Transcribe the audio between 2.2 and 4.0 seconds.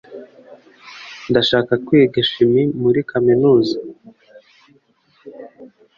chimie muri kaminuza.